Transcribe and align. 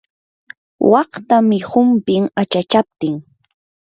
waqtamii 0.91 1.63
humpin 1.69 2.23
achachaptin. 2.41 3.15